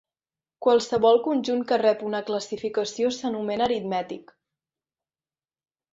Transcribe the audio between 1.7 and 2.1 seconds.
que rep